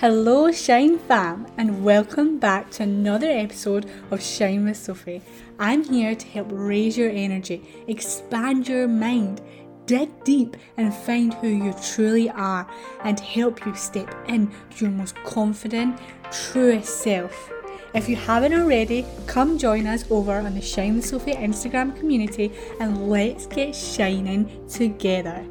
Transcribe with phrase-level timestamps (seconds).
[0.00, 5.20] Hello, Shine fam, and welcome back to another episode of Shine with Sophie.
[5.58, 9.42] I'm here to help raise your energy, expand your mind,
[9.84, 12.66] dig deep, and find who you truly are,
[13.04, 16.00] and help you step in your most confident,
[16.32, 17.52] truest self.
[17.92, 22.52] If you haven't already, come join us over on the Shine with Sophie Instagram community
[22.80, 25.44] and let's get shining together.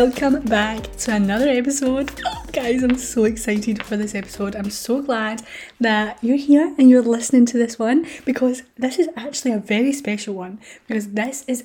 [0.00, 2.10] Welcome back to another episode.
[2.26, 4.54] Oh, guys, I'm so excited for this episode.
[4.54, 5.40] I'm so glad
[5.80, 9.94] that you're here and you're listening to this one because this is actually a very
[9.94, 11.64] special one because this is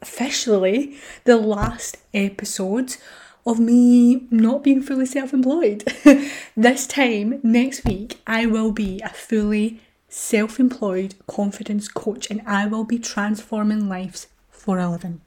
[0.00, 2.98] officially the last episode
[3.44, 5.82] of me not being fully self employed.
[6.56, 12.64] this time next week, I will be a fully self employed confidence coach and I
[12.64, 15.20] will be transforming lives for a living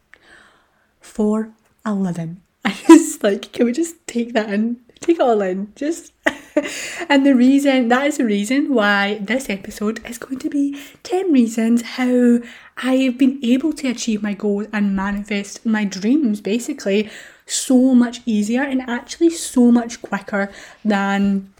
[1.01, 1.51] for
[1.85, 2.41] a living.
[2.71, 5.71] I just like, can we just take that and Take it all in.
[5.75, 6.13] Just
[7.09, 11.31] and the reason that is the reason why this episode is going to be 10
[11.31, 12.39] reasons how
[12.77, 17.09] I've been able to achieve my goals and manifest my dreams basically
[17.45, 20.51] so much easier and actually so much quicker
[20.83, 21.51] than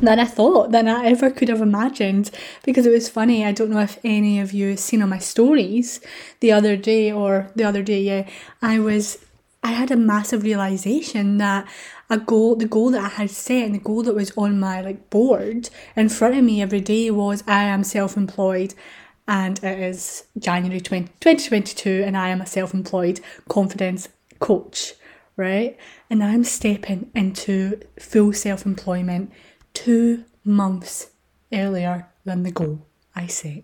[0.00, 2.30] than I thought, than I ever could have imagined.
[2.64, 5.18] Because it was funny, I don't know if any of you have seen on my
[5.18, 6.00] stories
[6.40, 8.28] the other day or the other day, yeah,
[8.60, 9.23] I was
[9.64, 11.66] I had a massive realization that
[12.10, 14.82] a goal the goal that I had set and the goal that was on my
[14.82, 18.74] like board in front of me every day was I am self-employed
[19.26, 24.92] and it is January 20, 2022 and I am a self-employed confidence coach,
[25.38, 25.78] right?
[26.10, 29.32] And I'm stepping into full self-employment
[29.72, 31.10] two months
[31.50, 32.86] earlier than the goal
[33.16, 33.62] I set.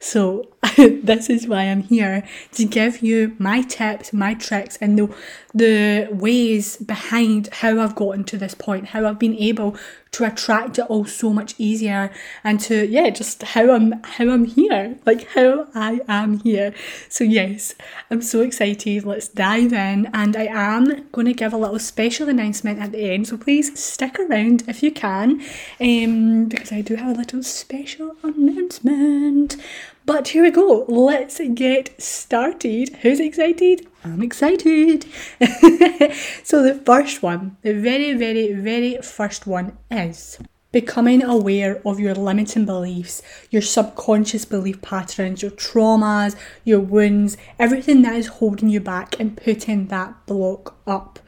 [0.00, 2.22] So, this is why I'm here
[2.52, 5.14] to give you my tips, my tricks, and the,
[5.54, 9.76] the ways behind how I've gotten to this point, how I've been able
[10.12, 12.10] to attract it all so much easier
[12.42, 16.74] and to yeah just how i'm how i'm here like how i am here.
[17.08, 17.74] So yes
[18.10, 19.04] i'm so excited.
[19.04, 23.10] Let's dive in and i am going to give a little special announcement at the
[23.12, 25.40] end so please stick around if you can
[25.80, 29.56] um because i do have a little special announcement
[30.12, 30.84] but here we go.
[30.88, 32.96] Let's get started.
[32.96, 33.86] Who's excited?
[34.02, 35.04] I'm excited.
[36.42, 40.40] so, the first one, the very, very, very first one is
[40.72, 46.34] becoming aware of your limiting beliefs, your subconscious belief patterns, your traumas,
[46.64, 51.20] your wounds, everything that is holding you back, and putting that block up.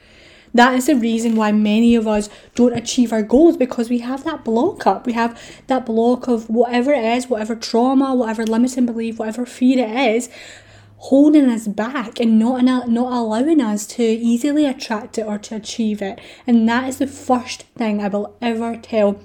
[0.54, 4.24] That is the reason why many of us don't achieve our goals because we have
[4.24, 5.06] that block up.
[5.06, 9.86] We have that block of whatever it is, whatever trauma, whatever limiting belief, whatever fear
[9.86, 10.28] it is,
[10.96, 16.02] holding us back and not not allowing us to easily attract it or to achieve
[16.02, 16.20] it.
[16.46, 19.20] And that is the first thing I will ever tell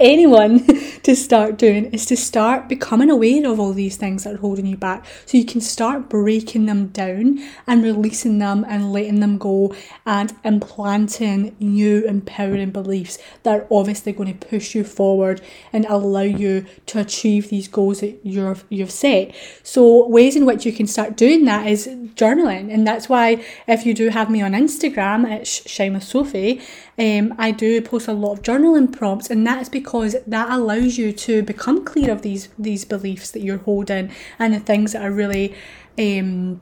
[0.00, 0.66] anyone
[1.02, 4.66] to start doing is to start becoming aware of all these things that are holding
[4.66, 5.04] you back.
[5.26, 9.74] So you can start breaking them down and releasing them and letting them go
[10.06, 15.40] and implanting new empowering beliefs that are obviously going to push you forward
[15.72, 19.34] and allow you to achieve these goals that you've you've set.
[19.62, 22.72] So ways in which you can start doing that is journaling.
[22.72, 26.60] And that's why if you do have me on instagram it's with sophie
[26.98, 29.81] um, I do post a lot of journaling prompts, and that's because
[30.26, 34.60] that allows you to become clear of these these beliefs that you're holding and the
[34.60, 35.54] things that are really
[35.98, 36.60] um,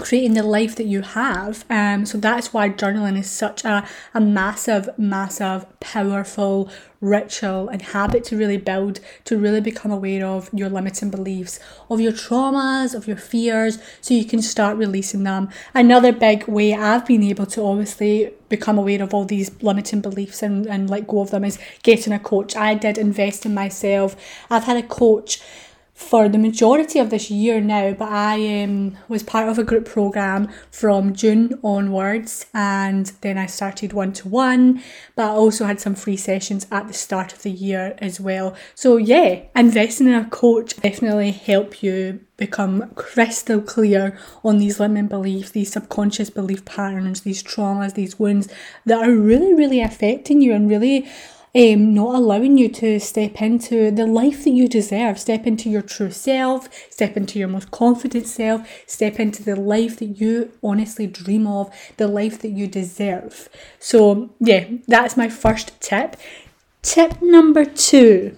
[0.00, 1.64] creating the life that you have.
[1.70, 6.70] Um, so that's why journaling is such a, a massive, massive, powerful
[7.00, 11.58] ritual and habit to really build, to really become aware of your limiting beliefs,
[11.88, 15.48] of your traumas, of your fears, so you can start releasing them.
[15.74, 20.42] Another big way I've been able to obviously become aware of all these limiting beliefs
[20.42, 22.54] and, and let go of them is getting a coach.
[22.56, 24.16] I did invest in myself.
[24.50, 25.40] I've had a coach
[26.00, 29.84] for the majority of this year now, but I um, was part of a group
[29.84, 34.82] program from June onwards, and then I started one to one.
[35.14, 38.56] But I also had some free sessions at the start of the year as well.
[38.74, 45.06] So, yeah, investing in a coach definitely help you become crystal clear on these limiting
[45.06, 48.48] beliefs, these subconscious belief patterns, these traumas, these wounds
[48.86, 51.06] that are really, really affecting you and really
[51.54, 55.82] um, not allowing you to step into the life that you deserve, step into your
[55.82, 61.06] true self, step into your most confident self, step into the life that you honestly
[61.06, 63.48] dream of, the life that you deserve.
[63.78, 66.16] So, yeah, that's my first tip.
[66.82, 68.36] Tip number two,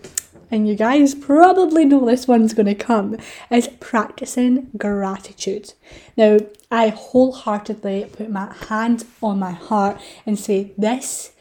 [0.50, 3.16] and you guys probably know this one's going to come,
[3.50, 5.74] is practicing gratitude.
[6.16, 6.38] Now,
[6.70, 11.31] I wholeheartedly put my hand on my heart and say this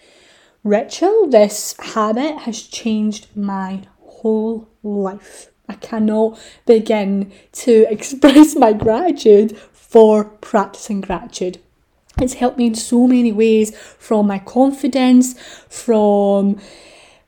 [0.64, 5.50] ritual, this habit has changed my whole life.
[5.68, 11.60] I cannot begin to express my gratitude for practicing gratitude.
[12.22, 16.60] It's helped me in so many ways from my confidence, from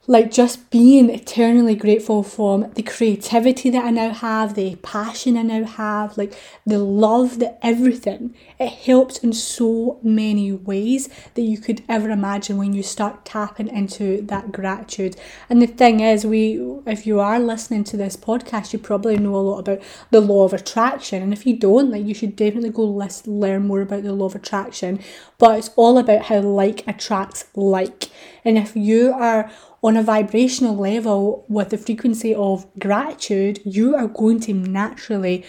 [0.06, 5.44] like just being eternally grateful for the creativity that I now have, the passion I
[5.44, 6.34] now have, like
[6.66, 8.36] the love, that everything.
[8.60, 13.70] It helps in so many ways that you could ever imagine when you start tapping
[13.70, 15.16] into that gratitude.
[15.50, 19.36] And the thing is, we if you are listening to this podcast, you probably know
[19.36, 21.24] a lot about the law of attraction.
[21.24, 24.26] And if you don't, like you should definitely go list, learn more about the law
[24.26, 25.00] of attraction.
[25.38, 28.10] But it's all about how like attracts like.
[28.46, 29.50] And if you are
[29.82, 35.46] on a vibrational level with the frequency of gratitude, you are going to naturally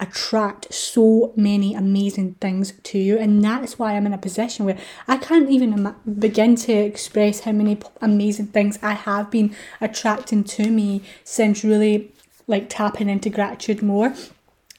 [0.00, 3.18] attract so many amazing things to you.
[3.18, 4.78] And that's why I'm in a position where
[5.08, 10.44] I can't even Im- begin to express how many amazing things I have been attracting
[10.44, 12.12] to me since really
[12.46, 14.14] like tapping into gratitude more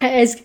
[0.02, 0.42] it is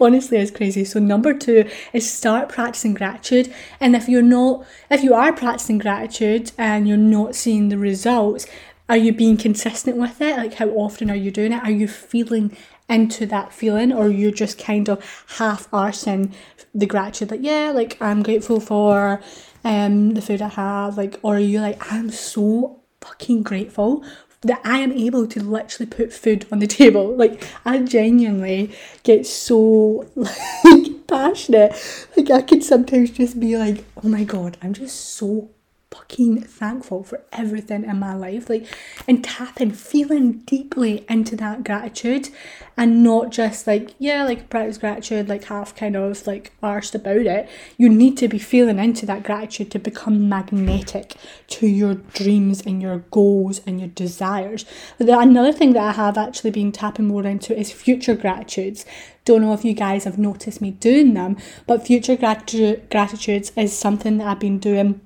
[0.00, 0.84] honestly is crazy.
[0.84, 3.52] So number two is start practicing gratitude.
[3.80, 8.46] And if you're not, if you are practicing gratitude and you're not seeing the results,
[8.88, 10.36] are you being consistent with it?
[10.36, 11.62] Like how often are you doing it?
[11.62, 12.56] Are you feeling
[12.88, 16.32] into that feeling, or you're just kind of half arsing
[16.74, 17.30] the gratitude?
[17.30, 19.20] Like yeah, like I'm grateful for
[19.64, 20.96] um the food I have.
[20.96, 24.02] Like or are you like I'm so fucking grateful
[24.44, 27.14] that I am able to literally put food on the table.
[27.14, 28.70] Like I genuinely
[29.02, 31.74] get so like passionate.
[32.16, 35.50] Like I could sometimes just be like, oh my god, I'm just so
[35.94, 38.50] fucking thankful for everything in my life.
[38.50, 38.66] Like,
[39.06, 42.30] and tapping, feeling deeply into that gratitude
[42.76, 47.26] and not just like, yeah, like practice gratitude, like half kind of like arsed about
[47.26, 47.48] it.
[47.76, 51.14] You need to be feeling into that gratitude to become magnetic
[51.48, 54.64] to your dreams and your goals and your desires.
[54.98, 58.84] Another thing that I have actually been tapping more into is future gratitudes.
[59.24, 63.76] Don't know if you guys have noticed me doing them, but future gratitude gratitudes is
[63.76, 65.00] something that I've been doing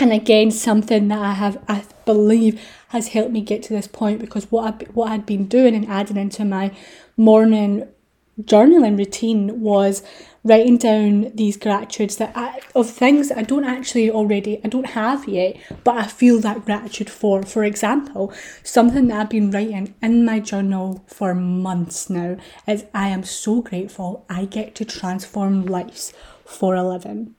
[0.00, 4.20] and again something that I have I believe has helped me get to this point
[4.20, 6.72] because what I what I'd been doing and adding into my
[7.16, 7.88] morning
[8.40, 10.02] journaling routine was
[10.42, 14.90] writing down these gratitudes that I, of things that I don't actually already I don't
[14.90, 17.44] have yet but I feel that gratitude for.
[17.44, 18.32] For example
[18.64, 22.36] something that I've been writing in my journal for months now
[22.66, 26.12] is I am so grateful I get to transform lives
[26.44, 27.36] for a living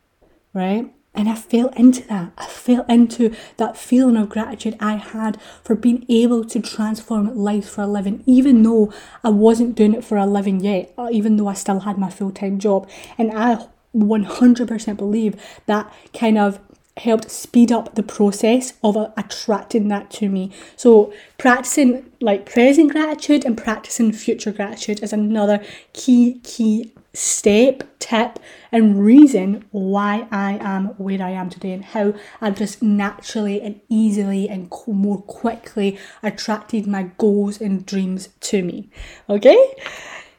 [0.54, 2.32] right and I fell into that.
[2.38, 7.70] I fell into that feeling of gratitude I had for being able to transform life
[7.70, 8.92] for a living, even though
[9.24, 12.10] I wasn't doing it for a living yet, uh, even though I still had my
[12.10, 12.90] full time job.
[13.18, 13.66] And I
[13.96, 16.60] 100% believe that kind of
[16.98, 20.52] helped speed up the process of uh, attracting that to me.
[20.76, 28.40] So, practicing like present gratitude and practicing future gratitude is another key, key step, tip,
[28.72, 33.80] and reason why I am where I am today and how I've just naturally and
[33.90, 38.90] easily and more quickly attracted my goals and dreams to me.
[39.30, 39.74] Okay?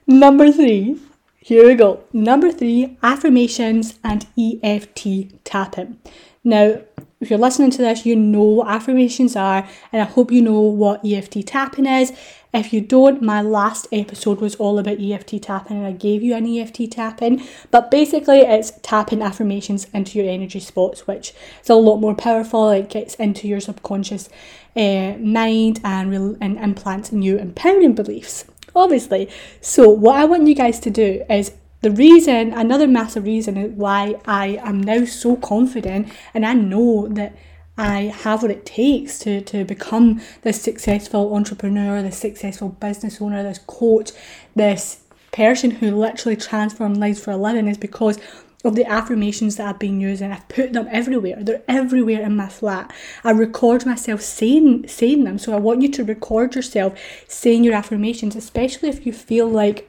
[0.06, 0.98] Number three,
[1.38, 2.02] here we go.
[2.12, 5.98] Number three, affirmations and EFT tapping.
[6.46, 6.80] Now,
[7.18, 10.60] if you're listening to this, you know what affirmations are, and I hope you know
[10.60, 12.12] what EFT tapping is.
[12.54, 16.34] If you don't, my last episode was all about EFT tapping, and I gave you
[16.36, 17.42] an EFT tapping.
[17.72, 22.70] But basically, it's tapping affirmations into your energy spots, which is a lot more powerful.
[22.70, 24.28] It gets into your subconscious
[24.76, 29.26] uh, mind and, re- and implants new empowering beliefs obviously.
[29.62, 31.52] So, what I want you guys to do is
[31.86, 37.36] the reason, another massive reason why I am now so confident and I know that
[37.78, 43.44] I have what it takes to, to become this successful entrepreneur, this successful business owner,
[43.44, 44.10] this coach,
[44.56, 48.18] this person who literally transforms lives for a living is because
[48.64, 50.32] of the affirmations that I've been using.
[50.32, 51.36] I've put them everywhere.
[51.38, 52.92] They're everywhere in my flat.
[53.22, 55.38] I record myself saying saying them.
[55.38, 59.88] So I want you to record yourself saying your affirmations, especially if you feel like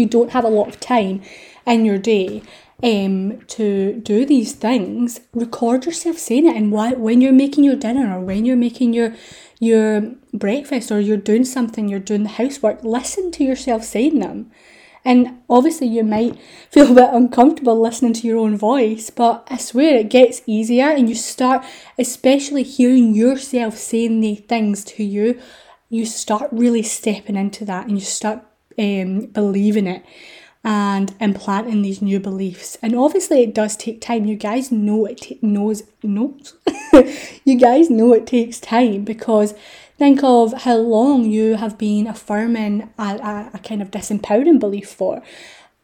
[0.00, 1.22] you don't have a lot of time
[1.66, 2.42] in your day
[2.82, 6.56] um, to do these things, record yourself saying it.
[6.56, 9.14] And why, when you're making your dinner or when you're making your
[9.58, 14.50] your breakfast or you're doing something, you're doing the housework, listen to yourself saying them.
[15.04, 16.38] And obviously, you might
[16.70, 20.90] feel a bit uncomfortable listening to your own voice, but I swear it gets easier,
[20.90, 21.64] and you start,
[21.98, 25.40] especially hearing yourself saying the things to you,
[25.90, 28.44] you start really stepping into that and you start
[28.80, 30.04] um, in it
[30.62, 32.76] and implanting these new beliefs.
[32.82, 34.26] And obviously, it does take time.
[34.26, 36.54] You guys know it t- knows knows.
[37.44, 39.54] you guys know it takes time because
[39.98, 44.90] think of how long you have been affirming a, a, a kind of disempowering belief
[44.90, 45.22] for.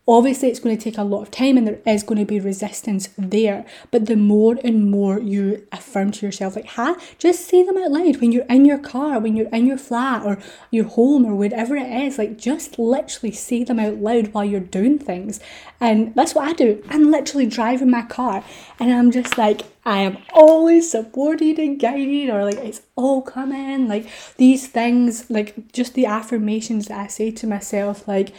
[0.09, 2.39] Obviously, it's going to take a lot of time and there is going to be
[2.39, 3.67] resistance there.
[3.91, 7.91] But the more and more you affirm to yourself, like, ha, just say them out
[7.91, 10.39] loud when you're in your car, when you're in your flat or
[10.71, 12.19] your home or whatever it is.
[12.19, 15.41] Like, just literally say them out loud while you're doing things.
[15.81, 16.83] And that's what I do.
[16.89, 18.45] I'm literally driving my car
[18.79, 23.87] and I'm just like, I am always supported and guided, or like it's all coming.
[23.87, 28.33] Like these things, like just the affirmations that I say to myself, like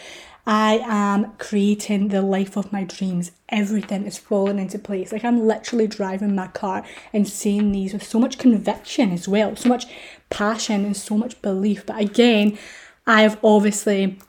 [0.48, 3.32] I am creating the life of my dreams.
[3.50, 5.12] Everything is falling into place.
[5.12, 9.58] Like I'm literally driving my car and saying these with so much conviction as well,
[9.58, 9.88] so much
[10.30, 11.86] passion and so much belief.
[11.86, 12.58] But again,
[13.06, 14.20] I've obviously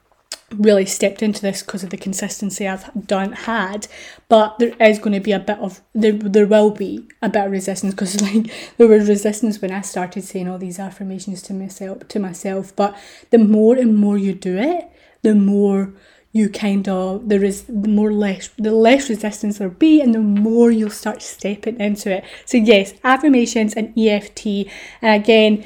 [0.57, 3.87] really stepped into this because of the consistency I've done had,
[4.29, 7.47] but there is going to be a bit of there there will be a bit
[7.47, 11.55] of resistance because like there was resistance when I started saying all these affirmations to
[11.55, 12.75] myself to myself.
[12.75, 12.99] But
[13.31, 14.91] the more and more you do it,
[15.23, 15.93] the more
[16.33, 20.19] you kind of there is the more less the less resistance there'll be and the
[20.19, 24.67] more you'll start stepping into it so yes affirmations and eft and
[25.03, 25.65] again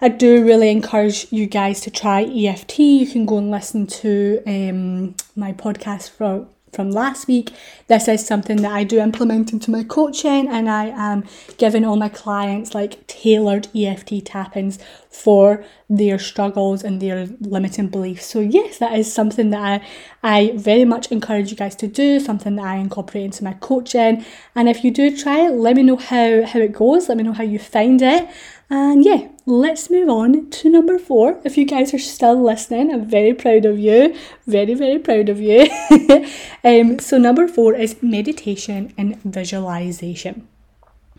[0.00, 2.78] I do really encourage you guys to try EFT.
[2.80, 7.52] You can go and listen to um, my podcast from from last week.
[7.88, 11.24] This is something that I do implement into my coaching, and I am
[11.56, 14.78] giving all my clients like tailored EFT tappings
[15.10, 18.26] for their struggles and their limiting beliefs.
[18.26, 19.80] So yes, that is something that I,
[20.22, 24.24] I very much encourage you guys to do, something that I incorporate into my coaching.
[24.54, 27.24] And if you do try it, let me know how, how it goes, let me
[27.24, 28.28] know how you find it.
[28.68, 31.40] And yeah, let's move on to number four.
[31.44, 34.16] If you guys are still listening, I'm very proud of you.
[34.46, 35.68] Very, very proud of you.
[36.64, 40.48] um, so, number four is meditation and visualization.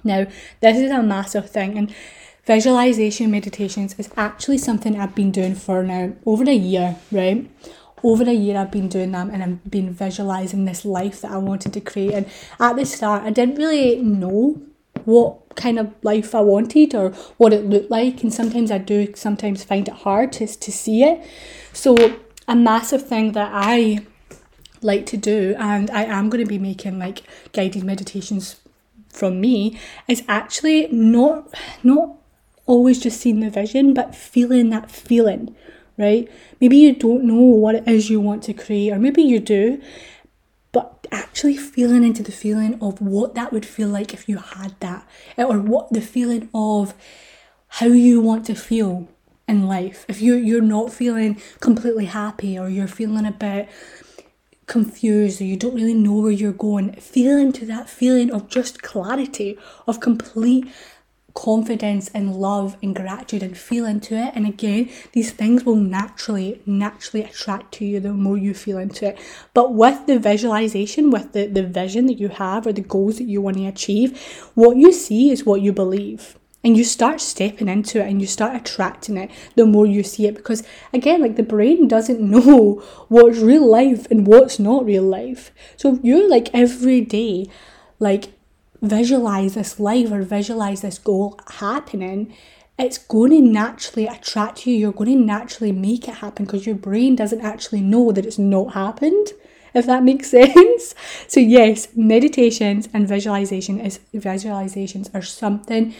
[0.03, 0.27] Now,
[0.59, 1.93] this is a massive thing, and
[2.45, 7.49] visualization meditations is actually something I've been doing for now over a year, right?
[8.03, 11.37] Over a year, I've been doing them and I've been visualizing this life that I
[11.37, 12.13] wanted to create.
[12.13, 12.25] And
[12.59, 14.61] at the start, I didn't really know
[15.03, 18.23] what kind of life I wanted or what it looked like.
[18.23, 21.27] And sometimes I do sometimes find it hard to, to see it.
[21.73, 22.15] So,
[22.47, 24.05] a massive thing that I
[24.81, 28.61] like to do, and I am going to be making like guided meditations
[29.09, 32.15] from me, is actually not not
[32.65, 35.55] always just seeing the vision, but feeling that feeling,
[35.97, 36.29] right?
[36.61, 39.81] Maybe you don't know what it is you want to create, or maybe you do,
[41.11, 45.07] actually feeling into the feeling of what that would feel like if you had that,
[45.37, 46.93] or what the feeling of
[47.67, 49.07] how you want to feel
[49.47, 50.05] in life.
[50.07, 53.69] If you're you're not feeling completely happy, or you're feeling a bit
[54.65, 58.81] confused, or you don't really know where you're going, feel into that feeling of just
[58.81, 60.67] clarity, of complete
[61.37, 64.31] confidence and love and gratitude and feel into it.
[64.33, 69.09] And again, these things will naturally, naturally attract to you the more you feel into
[69.09, 69.19] it.
[69.53, 73.25] But with the visualization, with the, the vision that you have or the goals that
[73.25, 74.19] you want to achieve,
[74.55, 76.39] what you see is what you believe.
[76.63, 80.25] And you start stepping into it and you start attracting it the more you see
[80.25, 80.35] it.
[80.35, 85.51] Because again, like the brain doesn't know what's real life and what's not real life.
[85.75, 87.45] So if you're like every day,
[87.99, 88.29] like
[88.81, 92.33] visualize this life or visualize this goal happening,
[92.77, 94.75] it's going to naturally attract you.
[94.75, 98.37] You're going to naturally make it happen because your brain doesn't actually know that it's
[98.37, 99.33] not happened.
[99.73, 100.95] If that makes sense.
[101.27, 105.93] So yes, meditations and visualization is visualizations are something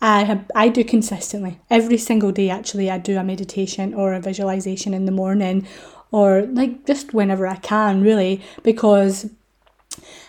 [0.00, 1.60] I have I do consistently.
[1.70, 5.66] Every single day actually I do a meditation or a visualization in the morning
[6.10, 9.30] or like just whenever I can really because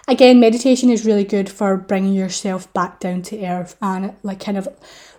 [0.07, 4.57] again, meditation is really good for bringing yourself back down to earth and like kind
[4.57, 4.67] of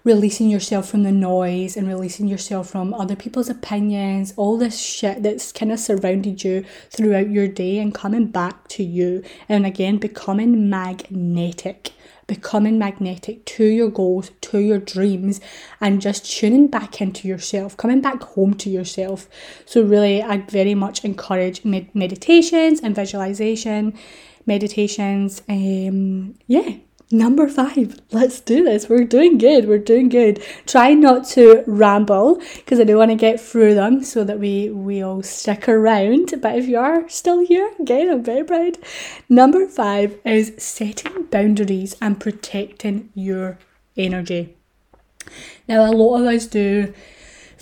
[0.05, 5.23] releasing yourself from the noise and releasing yourself from other people's opinions, all this shit
[5.23, 9.25] that's kind of surrounded you throughout your day and coming back to you.
[9.49, 11.93] And again, becoming magnetic
[12.27, 15.41] becoming magnetic to your goals, to your dreams,
[15.81, 19.29] and just tuning back into yourself, coming back home to yourself.
[19.65, 23.97] So, really, I very much encourage med- meditations and visualization
[24.47, 25.43] meditations.
[25.49, 26.77] Um, yeah,
[27.13, 28.89] Number five, let's do this.
[28.89, 29.69] We're doing good.
[29.69, 30.43] We're doing good.
[30.67, 34.71] Try not to ramble because I do want to get through them so that we
[34.71, 36.35] we all stick around.
[36.43, 38.79] But if you are still here, again, I'm very proud.
[39.29, 43.59] Number five is setting boundaries and protecting your
[43.97, 44.57] energy.
[45.69, 46.93] Now, a lot of us do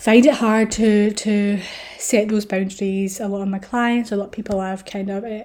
[0.05, 1.59] find it hard to to
[1.99, 3.21] set those boundaries.
[3.21, 5.45] A lot of my clients, a lot of people I've kind of eh,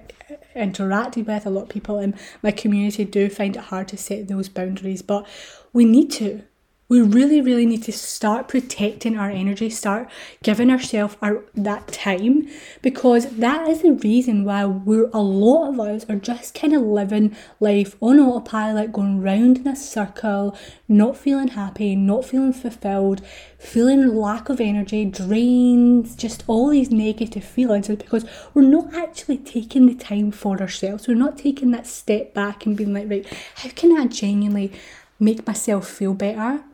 [0.54, 4.28] interacted with, a lot of people in my community do find it hard to set
[4.28, 5.26] those boundaries, but
[5.72, 6.42] we need to
[6.90, 10.10] we really really need to start protecting our energy start
[10.42, 12.46] giving ourselves our that time
[12.82, 16.82] because that is the reason why we're a lot of us are just kind of
[16.82, 23.22] living life on autopilot going round in a circle not feeling happy not feeling fulfilled
[23.56, 29.86] feeling lack of energy drains just all these negative feelings because we're not actually taking
[29.86, 31.06] the time for ourselves.
[31.06, 34.72] We're not taking that step back and being like right how can i genuinely
[35.18, 36.64] make myself feel better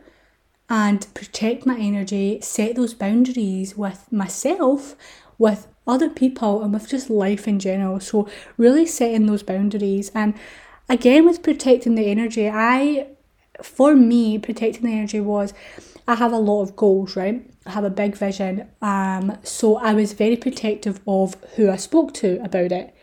[0.69, 4.97] and protect my energy, set those boundaries with myself,
[5.39, 8.01] with other people, and with just life in general.
[8.01, 10.11] So, really setting those boundaries.
[10.15, 10.35] And
[10.89, 13.09] again, with protecting the energy, I,
[13.63, 15.55] for me, protecting the energy was
[16.09, 17.49] I have a lot of goals, right?
[17.67, 18.69] I have a big vision.
[18.81, 22.96] Um, so I was very protective of who I spoke to about it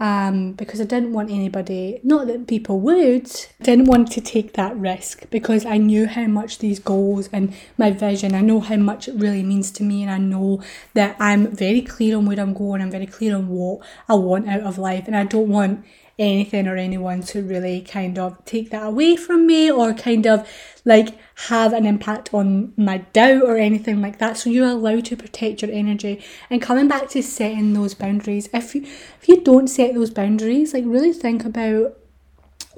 [0.00, 3.30] um, because I didn't want anybody, not that people would,
[3.62, 7.90] didn't want to take that risk because I knew how much these goals and my
[7.92, 10.60] vision, I know how much it really means to me, and I know
[10.94, 14.48] that I'm very clear on where I'm going, I'm very clear on what I want
[14.48, 15.84] out of life, and I don't want
[16.18, 20.48] anything or anyone to really kind of take that away from me or kind of
[20.84, 24.36] like have an impact on my doubt or anything like that.
[24.36, 26.22] So you're allowed to protect your energy.
[26.50, 30.74] And coming back to setting those boundaries, if you if you don't set those boundaries,
[30.74, 31.98] like really think about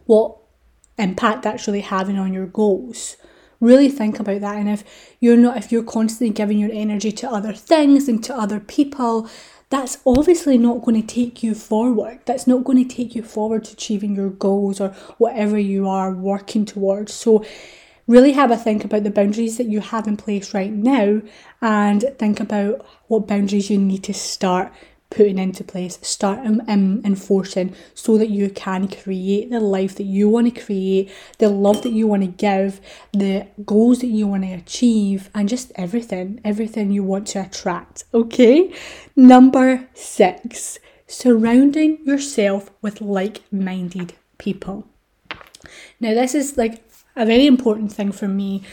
[0.06, 0.36] what
[0.98, 3.16] impact that's really having on your goals
[3.64, 4.84] really think about that and if
[5.20, 9.28] you're not if you're constantly giving your energy to other things and to other people
[9.70, 12.20] that's obviously not going to take you forward.
[12.24, 16.12] That's not going to take you forward to achieving your goals or whatever you are
[16.12, 17.12] working towards.
[17.12, 17.44] So,
[18.06, 21.22] really have a think about the boundaries that you have in place right now
[21.62, 24.72] and think about what boundaries you need to start
[25.14, 30.28] putting into place, start um, enforcing so that you can create the life that you
[30.28, 32.80] want to create, the love that you want to give,
[33.12, 38.04] the goals that you want to achieve, and just everything, everything you want to attract.
[38.12, 38.74] Okay?
[39.14, 44.88] Number six, surrounding yourself with like minded people.
[46.00, 46.82] Now, this is like
[47.14, 48.64] a very important thing for me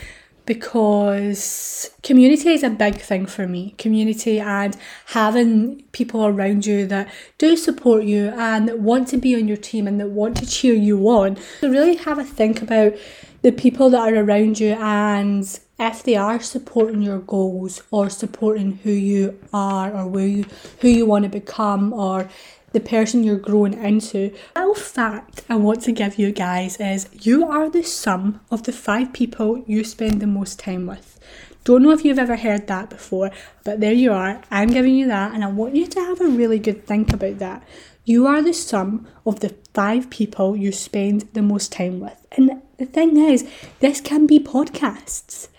[0.45, 3.75] because community is a big thing for me.
[3.77, 4.75] Community and
[5.07, 9.57] having people around you that do support you and that want to be on your
[9.57, 11.37] team and that want to cheer you on.
[11.59, 12.93] So, really have a think about
[13.41, 18.73] the people that are around you and if they are supporting your goals or supporting
[18.83, 20.45] who you are or where you
[20.79, 22.29] who you want to become or
[22.71, 24.33] the person you're growing into.
[24.55, 28.63] A little fact I want to give you guys is you are the sum of
[28.63, 31.19] the five people you spend the most time with.
[31.63, 33.29] Don't know if you've ever heard that before,
[33.63, 34.41] but there you are.
[34.49, 37.37] I'm giving you that, and I want you to have a really good think about
[37.37, 37.63] that.
[38.03, 42.25] You are the sum of the five people you spend the most time with.
[42.31, 43.47] And the thing is,
[43.79, 45.49] this can be podcasts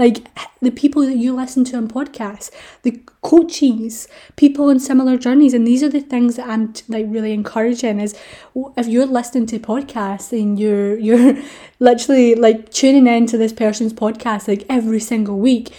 [0.00, 0.26] like
[0.62, 2.50] the people that you listen to on podcasts,
[2.82, 7.32] the coaches, people on similar journeys, and these are the things that I'm like really
[7.32, 8.00] encouraging.
[8.00, 8.18] Is
[8.78, 11.36] if you're listening to podcasts and you're you're
[11.78, 15.72] literally like tuning into this person's podcast like every single week,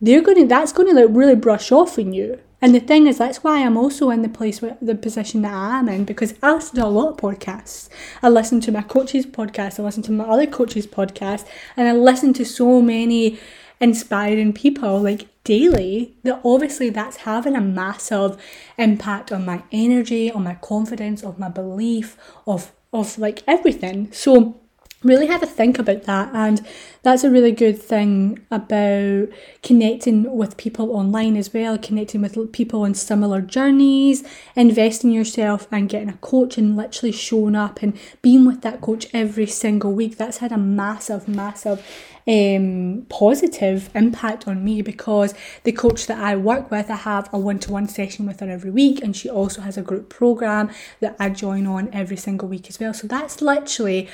[0.00, 2.38] they're gonna that's gonna like really brush off on you.
[2.62, 5.52] And the thing is, that's why I'm also in the place, where, the position that
[5.52, 7.90] I am in, because I listen to a lot of podcasts.
[8.22, 11.92] I listen to my coach's podcast, I listen to my other coach's podcast, and I
[11.92, 13.38] listen to so many
[13.80, 18.40] inspiring people like daily that obviously that's having a massive
[18.78, 24.10] impact on my energy on my confidence of my belief of of like everything.
[24.12, 24.60] So
[25.02, 26.66] really have a think about that and
[27.04, 29.28] that's a really good thing about
[29.62, 34.24] connecting with people online as well connecting with people on similar journeys
[34.56, 39.06] investing yourself and getting a coach and literally showing up and being with that coach
[39.12, 41.84] every single week that's had a massive massive
[42.26, 47.38] um, positive impact on me because the coach that I work with, I have a
[47.38, 50.70] one to one session with her every week, and she also has a group program
[51.00, 52.94] that I join on every single week as well.
[52.94, 54.08] So that's literally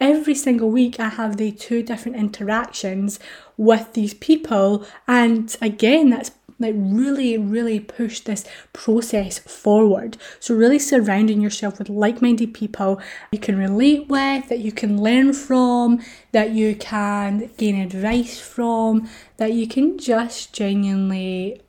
[0.00, 3.20] every single week I have the two different interactions
[3.56, 10.16] with these people, and again, that's like really really push this process forward.
[10.40, 13.00] So really surrounding yourself with like-minded people
[13.30, 16.00] you can relate with that you can learn from
[16.32, 21.60] that you can gain advice from that you can just genuinely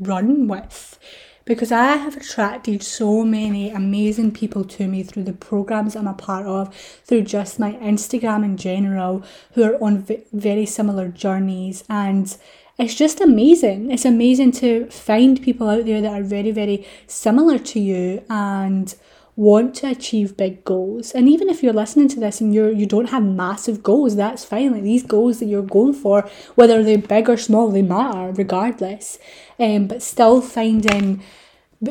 [0.00, 0.98] run with
[1.46, 6.12] because I have attracted so many amazing people to me through the programs I'm a
[6.12, 11.84] part of, through just my Instagram in general, who are on very similar journeys.
[11.88, 12.36] And
[12.78, 13.92] it's just amazing.
[13.92, 18.94] It's amazing to find people out there that are very, very similar to you and
[19.36, 21.12] want to achieve big goals.
[21.12, 24.44] And even if you're listening to this and you're you don't have massive goals, that's
[24.44, 24.72] fine.
[24.72, 29.18] Like these goals that you're going for, whether they're big or small, they matter regardless.
[29.58, 31.22] Um, but still finding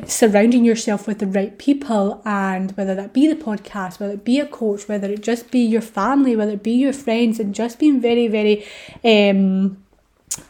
[0.08, 4.39] surrounding yourself with the right people and whether that be the podcast whether it be
[4.39, 7.77] a coach whether it just be your family whether it be your friends and just
[7.77, 8.65] being very very
[9.03, 9.77] um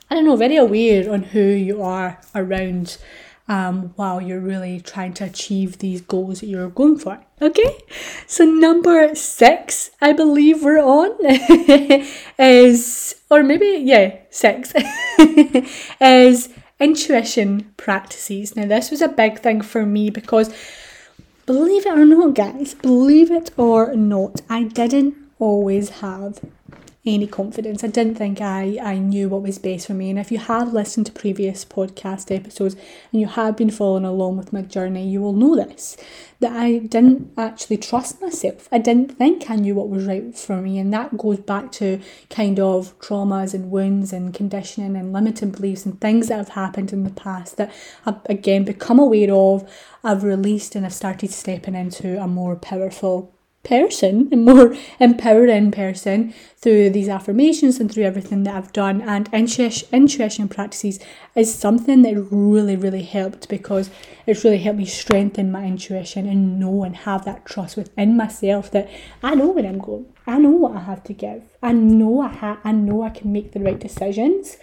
[0.10, 2.98] I don't know, very aware on who you are around
[3.48, 7.20] um, while you're really trying to achieve these goals that you're going for.
[7.42, 7.78] Okay,
[8.26, 11.12] so number six, I believe we're on,
[12.40, 14.74] is, or maybe, yeah, six,
[16.02, 18.56] is intuition practices.
[18.56, 20.54] Now, this was a big thing for me because,
[21.46, 26.40] believe it or not, guys, believe it or not, I didn't always have
[27.06, 27.84] any confidence.
[27.84, 30.10] I didn't think I, I knew what was best for me.
[30.10, 32.76] And if you have listened to previous podcast episodes
[33.12, 35.98] and you have been following along with my journey, you will know this
[36.40, 38.68] that I didn't actually trust myself.
[38.72, 40.78] I didn't think I knew what was right for me.
[40.80, 45.86] And that goes back to kind of traumas and wounds and conditioning and limiting beliefs
[45.86, 47.74] and things that have happened in the past that
[48.06, 49.72] I've again become aware of,
[50.04, 53.35] I've released, and I've started stepping into a more powerful
[53.66, 59.02] person, a more empowering person through these affirmations and through everything that I've done.
[59.02, 61.00] And intuition, practices
[61.36, 63.90] is something that really, really helped because
[64.26, 68.72] it's really helped me strengthen my intuition and know and have that trust within myself
[68.72, 68.90] that
[69.22, 70.06] I know where I'm going.
[70.26, 71.44] I know what I have to give.
[71.62, 74.58] I know I ha- I know I can make the right decisions.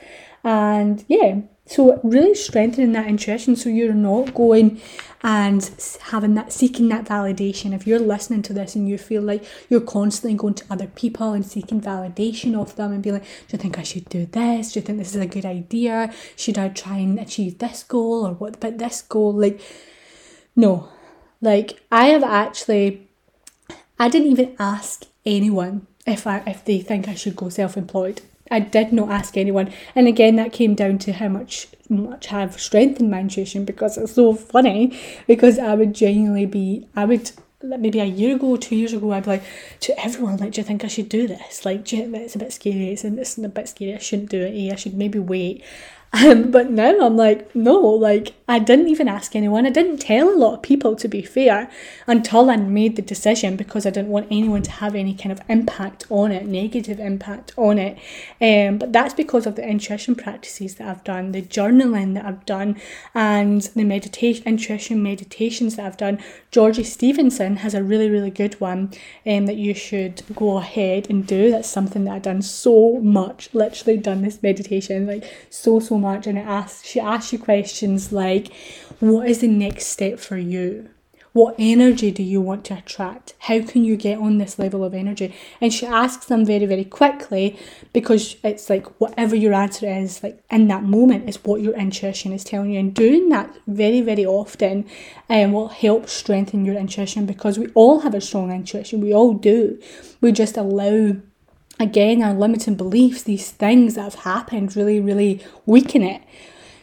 [0.44, 4.80] And yeah, so really strengthening that intuition so you're not going
[5.22, 7.72] and having that seeking that validation.
[7.72, 11.32] If you're listening to this and you feel like you're constantly going to other people
[11.32, 14.72] and seeking validation of them and being like, Do you think I should do this?
[14.72, 16.12] Do you think this is a good idea?
[16.34, 19.32] Should I try and achieve this goal or what about this goal?
[19.32, 19.60] Like
[20.56, 20.88] no.
[21.40, 23.08] Like I have actually
[23.98, 28.22] I didn't even ask anyone if I if they think I should go self-employed.
[28.52, 29.72] I did not ask anyone.
[29.96, 34.12] And again, that came down to how much much I've strengthened my intuition because it's
[34.12, 34.98] so funny.
[35.26, 37.30] Because I would genuinely be, I would
[37.62, 39.42] maybe a year ago, two years ago, I'd be like
[39.80, 41.64] to everyone, like, do you think I should do this?
[41.64, 42.90] Like, do you, it's a bit scary.
[42.90, 43.94] It's, it's a bit scary.
[43.94, 44.54] I shouldn't do it.
[44.54, 44.72] Eh?
[44.72, 45.64] I should maybe wait.
[46.14, 49.64] Um, but now I'm like, no, like I didn't even ask anyone.
[49.64, 51.70] I didn't tell a lot of people, to be fair,
[52.06, 55.40] until I made the decision because I didn't want anyone to have any kind of
[55.48, 57.98] impact on it, negative impact on it.
[58.42, 62.44] Um, but that's because of the intuition practices that I've done, the journaling that I've
[62.44, 62.78] done,
[63.14, 66.22] and the meditation, intuition meditations that I've done.
[66.50, 68.92] Georgie Stevenson has a really, really good one
[69.24, 71.50] um, that you should go ahead and do.
[71.50, 76.26] That's something that I've done so much, literally done this meditation like so, so much
[76.26, 78.52] and it asks she asks you questions like
[79.00, 80.88] what is the next step for you?
[81.32, 83.34] What energy do you want to attract?
[83.38, 85.34] How can you get on this level of energy?
[85.62, 87.58] And she asks them very very quickly
[87.92, 92.32] because it's like whatever your answer is like in that moment is what your intuition
[92.32, 92.80] is telling you.
[92.80, 94.86] And doing that very very often
[95.30, 99.00] um, will help strengthen your intuition because we all have a strong intuition.
[99.00, 99.80] We all do.
[100.20, 101.16] We just allow
[101.80, 106.22] again, our limiting beliefs, these things that have happened really, really weaken it.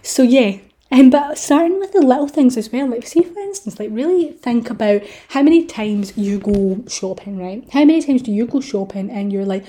[0.02, 0.60] So yeah,
[0.91, 4.32] and but starting with the little things as well, like see for instance, like really
[4.32, 7.67] think about how many times you go shopping, right?
[7.71, 9.65] How many times do you go shopping and you're like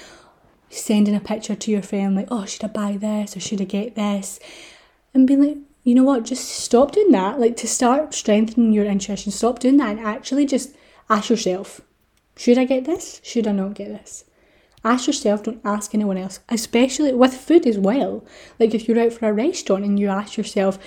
[0.70, 3.64] sending a picture to your friend like, oh, should I buy this or should I
[3.64, 4.40] get this?
[5.12, 7.38] And be like, you know what, just stop doing that.
[7.38, 10.74] Like to start strengthening your intuition, stop doing that and actually just
[11.10, 11.80] ask yourself,
[12.36, 13.20] Should I get this?
[13.22, 14.24] Should I not get this?
[14.82, 18.24] Ask yourself, don't ask anyone else, especially with food as well.
[18.58, 20.78] Like if you're out for a restaurant and you ask yourself,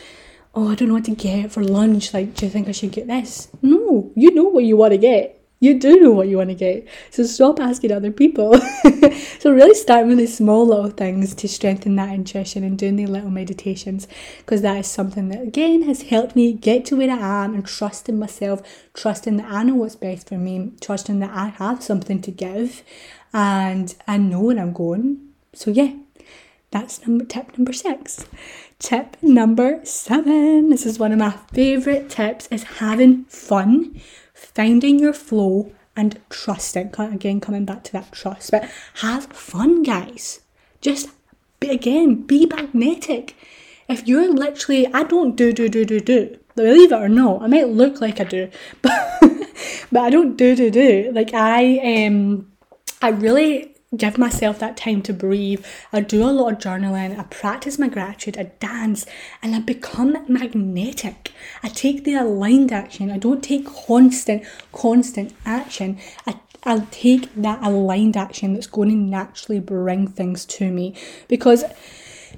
[0.56, 2.92] oh, I don't know what to get for lunch, like, do you think I should
[2.92, 3.50] get this?
[3.62, 5.40] No, you know what you want to get.
[5.60, 6.86] You do know what you want to get.
[7.10, 8.60] So stop asking other people.
[9.40, 13.06] so really start with the small little things to strengthen that intuition and doing the
[13.06, 14.06] little meditations
[14.40, 17.66] because that is something that again has helped me get to where I am and
[17.66, 18.62] trust in myself,
[18.94, 22.84] trusting that I know what's best for me, trusting that I have something to give
[23.34, 25.30] and I know where I'm going.
[25.54, 25.94] So yeah,
[26.72, 28.26] that's number tip number six.
[28.80, 30.70] Tip number seven.
[30.70, 34.02] This is one of my favourite tips is having fun
[34.34, 36.94] finding your flow and trusting.
[36.98, 40.42] Again, coming back to that trust, but have fun, guys.
[40.82, 41.10] Just
[41.60, 43.36] be, again, be magnetic.
[43.88, 46.38] If you're literally, I don't do, do, do, do, do.
[46.56, 48.50] Believe it or not, I might look like I do,
[48.82, 48.92] but
[49.92, 51.12] but I don't do, do, do.
[51.14, 52.52] Like I um,
[53.04, 55.66] I really give myself that time to breathe.
[55.92, 59.06] I do a lot of journaling, I practice my gratitude, I dance,
[59.42, 61.34] and I become magnetic.
[61.62, 63.12] I take the aligned action.
[63.12, 66.00] I don't take constant, constant action.
[66.26, 70.96] I I'll take that aligned action that's going to naturally bring things to me.
[71.28, 71.66] Because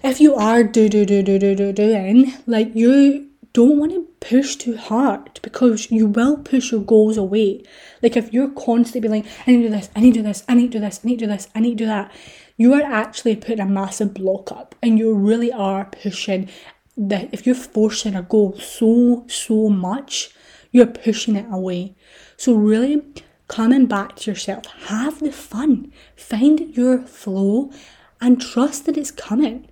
[0.04, 4.06] if you are do do do do do do doing, like you don't want to
[4.20, 7.64] push too hard because you will push your goals away.
[8.02, 10.24] Like if you're constantly being like, I need to do this, I need to do
[10.24, 11.86] this, I need to do this, I need to do this, I need to do
[11.86, 12.12] that,
[12.58, 16.50] you are actually putting a massive block up and you really are pushing
[16.98, 20.32] that if you're forcing a goal so, so much,
[20.72, 21.96] you're pushing it away.
[22.36, 23.04] So really
[23.48, 27.72] coming back to yourself, have the fun, find your flow
[28.20, 29.70] and trust that it's coming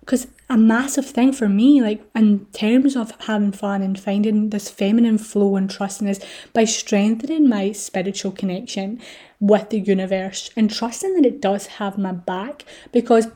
[0.00, 4.68] because a massive thing for me, like in terms of having fun and finding this
[4.68, 6.20] feminine flow and trusting is
[6.52, 9.00] by strengthening my spiritual connection
[9.40, 13.28] with the universe and trusting that it does have my back because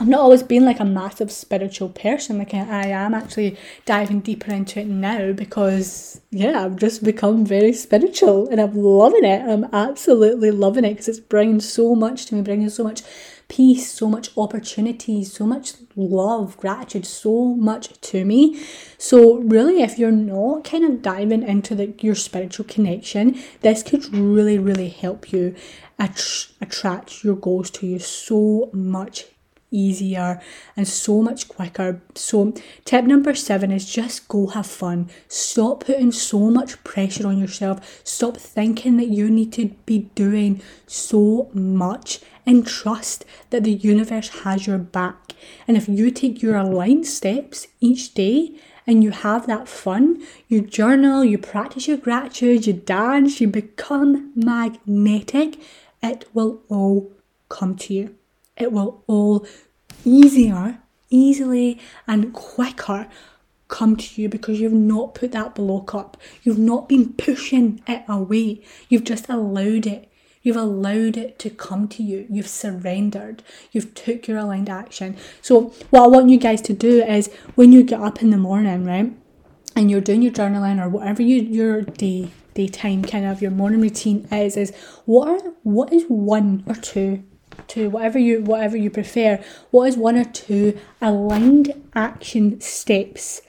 [0.00, 2.38] I've not always been like a massive spiritual person.
[2.38, 7.44] Like I, I am actually diving deeper into it now because yeah, I've just become
[7.44, 9.42] very spiritual and I'm loving it.
[9.42, 13.02] I'm absolutely loving it because it's bringing so much to me, bringing so much
[13.48, 18.62] peace, so much opportunity, so much love, gratitude, so much to me.
[18.98, 24.12] So really, if you're not kind of diving into the, your spiritual connection, this could
[24.14, 25.54] really, really help you
[25.98, 29.24] att- attract your goals to you so much
[29.70, 30.40] easier
[30.76, 32.00] and so much quicker.
[32.14, 35.10] So, tip number seven is just go have fun.
[35.28, 38.00] Stop putting so much pressure on yourself.
[38.04, 44.28] Stop thinking that you need to be doing so much and trust that the universe
[44.40, 45.34] has your back.
[45.68, 50.62] And if you take your aligned steps each day, and you have that fun, you
[50.62, 55.60] journal, you practice your gratitude, you dance, you become magnetic,
[56.02, 57.12] it will all
[57.50, 58.14] come to you
[58.58, 59.46] it will all
[60.04, 60.78] easier,
[61.10, 63.08] easily and quicker
[63.68, 66.16] come to you because you've not put that block up.
[66.42, 68.62] You've not been pushing it away.
[68.88, 70.07] You've just allowed it.
[70.42, 72.26] You've allowed it to come to you.
[72.30, 73.42] You've surrendered.
[73.72, 75.16] You've took your aligned action.
[75.42, 78.36] So what I want you guys to do is when you get up in the
[78.36, 79.12] morning, right,
[79.76, 83.80] and you're doing your journaling or whatever you your day daytime kind of your morning
[83.80, 84.74] routine is, is
[85.04, 87.22] what are what is one or two
[87.66, 93.42] two, whatever you whatever you prefer, what is one or two aligned action steps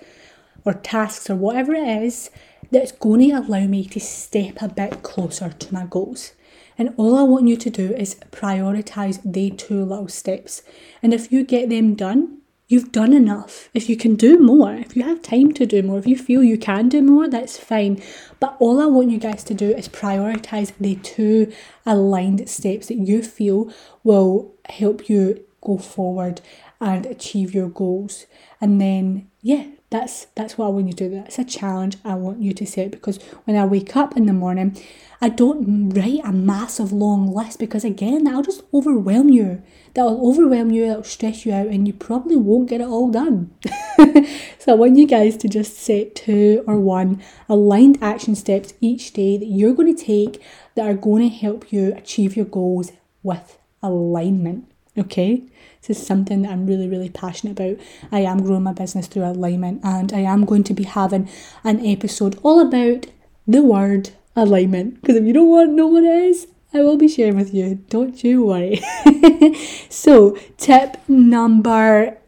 [0.66, 2.30] or tasks or whatever it is
[2.72, 6.34] that's going to allow me to step a bit closer to my goals.
[6.80, 10.64] And all I want you to do is prioritize the two little steps.
[11.04, 12.38] And if you get them done,
[12.70, 13.68] you've done enough.
[13.74, 16.42] If you can do more, if you have time to do more, if you feel
[16.42, 18.02] you can do more, that's fine.
[18.40, 21.52] But all I want you guys to do is prioritize the two
[21.86, 23.74] aligned steps that you feel
[24.06, 26.40] will help you go forward
[26.80, 28.26] and achieve your goals.
[28.62, 31.16] And then, yeah, that's that's what I want you to do.
[31.16, 34.34] That's a challenge I want you to set because when I wake up in the
[34.34, 34.78] morning,
[35.20, 39.64] I don't write a massive long list because again that'll just overwhelm you.
[39.96, 43.52] That'll overwhelm you, that'll stress you out, and you probably won't get it all done.
[44.60, 49.14] so I want you guys to just set two or one aligned action steps each
[49.14, 50.42] day that you're going to take
[50.76, 52.92] that are going to help you achieve your goals
[53.24, 54.72] with alignment.
[54.98, 55.44] Okay,
[55.90, 57.84] this is something that I'm really, really passionate about.
[58.12, 61.28] I am growing my business through alignment, and I am going to be having
[61.64, 63.08] an episode all about
[63.48, 65.02] the word alignment.
[65.02, 67.56] Because if you don't want to know what it is, I will be sharing with
[67.56, 67.84] you.
[67.90, 68.82] Don't you worry.
[69.90, 72.20] so, tip number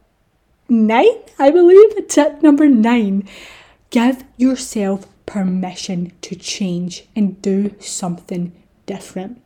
[0.67, 2.07] nine, I believe.
[2.07, 3.29] Tip number nine
[3.91, 8.53] give yourself permission to change and do something
[8.87, 9.39] different.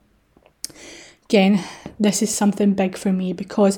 [1.36, 1.62] Again,
[2.00, 3.78] this is something big for me because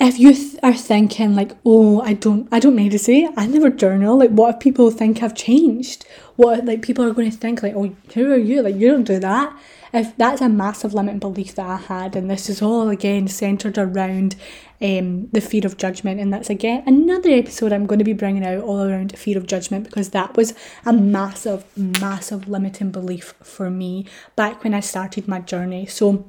[0.00, 4.18] if you th- are thinking like, oh, I don't, I don't meditate, I never journal.
[4.18, 6.06] Like, what if people think I've changed?
[6.36, 8.62] What like people are going to think like, oh, who are you?
[8.62, 9.54] Like, you don't do that.
[9.92, 13.76] If that's a massive limiting belief that I had, and this is all again centered
[13.76, 14.36] around
[14.80, 18.46] um, the fear of judgment, and that's again another episode I'm going to be bringing
[18.46, 20.54] out all around fear of judgment because that was
[20.86, 25.86] a massive, massive limiting belief for me back when I started my journey.
[25.86, 26.24] So,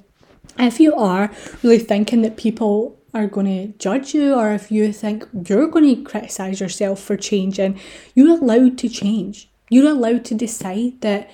[0.58, 1.32] if you are
[1.64, 5.96] really thinking that people are going to judge you or if you think you're going
[5.96, 7.80] to criticize yourself for changing,
[8.16, 9.50] you're allowed to change.
[9.70, 11.30] You're allowed to decide that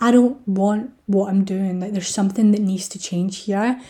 [0.00, 3.80] I don't want what I'm doing, like there's something that needs to change here.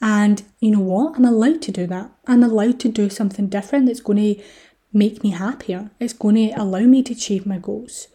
[0.00, 1.16] And you know what?
[1.16, 2.10] I'm allowed to do that.
[2.26, 4.42] I'm allowed to do something different that's going to
[4.92, 5.90] make me happier.
[5.98, 8.08] It's going to allow me to achieve my goals.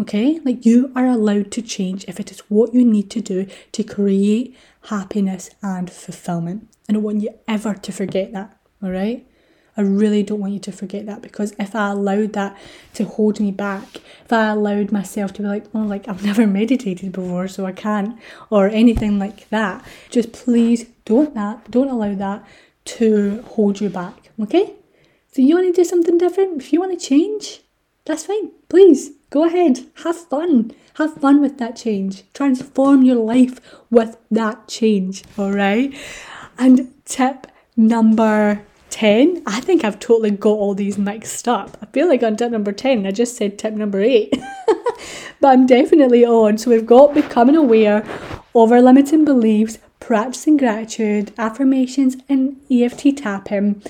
[0.00, 0.40] Okay?
[0.44, 3.84] Like you are allowed to change if it is what you need to do to
[3.84, 6.68] create happiness and fulfillment.
[6.88, 9.26] I don't want you ever to forget that, all right?
[9.76, 12.56] I really don't want you to forget that because if I allowed that
[12.94, 16.46] to hold me back, if I allowed myself to be like, oh, like I've never
[16.46, 18.18] meditated before, so I can't,
[18.50, 22.44] or anything like that, just please don't that, don't allow that
[22.84, 24.74] to hold you back, okay?
[25.32, 26.62] So you want to do something different?
[26.62, 27.62] If you want to change,
[28.04, 28.52] that's fine.
[28.68, 30.72] Please go ahead, have fun.
[30.94, 32.22] Have fun with that change.
[32.34, 35.92] Transform your life with that change, all right?
[36.58, 41.76] And tip number 10, I think I've totally got all these mixed up.
[41.82, 44.32] I feel like on tip number 10, I just said tip number 8.
[45.40, 46.58] but I'm definitely on.
[46.58, 48.06] So we've got becoming aware
[48.54, 53.82] of our limiting beliefs, practicing gratitude, affirmations and EFT tapping,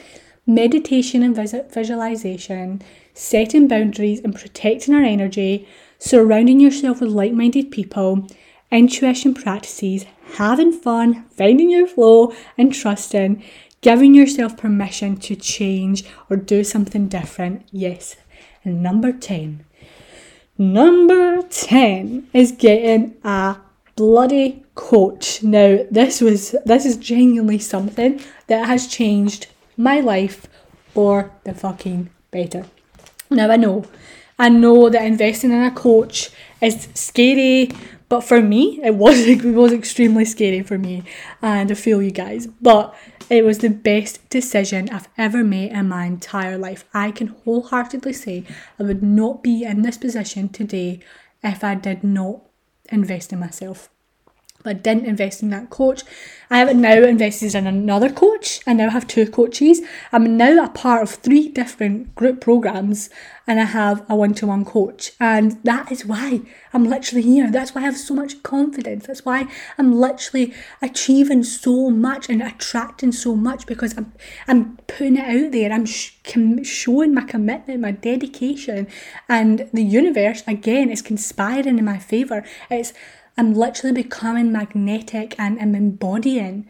[0.47, 2.81] meditation and visualization,
[3.15, 8.27] setting boundaries and protecting our energy, surrounding yourself with like minded people,
[8.71, 13.43] intuition practices, having fun, finding your flow, and trusting,
[13.81, 17.67] giving yourself permission to change or do something different.
[17.71, 18.17] Yes.
[18.65, 19.65] And number 10.
[20.57, 23.57] Number 10 is getting a
[23.97, 25.43] bloody coach.
[25.43, 30.47] Now, this was this is genuinely something that has changed my life
[30.93, 32.67] for the fucking better.
[33.31, 33.85] Now I know
[34.39, 37.71] I know that investing in a coach is scary,
[38.15, 41.03] but for me, it was it was extremely scary for me,
[41.43, 42.47] and I feel you guys.
[42.47, 42.95] But
[43.29, 46.85] it was the best decision I've ever made in my entire life.
[46.95, 48.45] I can wholeheartedly say
[48.79, 51.01] I would not be in this position today
[51.43, 52.43] if I did not
[52.93, 53.91] invest in myself
[54.65, 56.03] but didn't invest in that coach.
[56.51, 58.61] I have now invested in another coach.
[58.67, 59.81] I now have two coaches.
[60.13, 63.11] I'm now a part of three different group programs
[63.47, 65.13] and I have a one to one coach.
[65.21, 66.41] And that is why
[66.73, 67.51] I'm literally here.
[67.51, 69.07] That's why I have so much confidence.
[69.07, 69.47] That's why
[69.79, 74.13] I'm literally achieving so much and attracting so much because I'm,
[74.49, 75.73] I'm putting it out there.
[75.73, 76.13] I'm sh-
[76.63, 78.87] showing my commitment, my dedication.
[79.29, 82.45] And the universe, again, is conspiring in my favour.
[82.71, 82.93] It's
[83.37, 86.69] I'm literally becoming magnetic and I'm embodying